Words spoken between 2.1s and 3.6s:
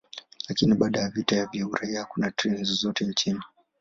treni zozote nchini.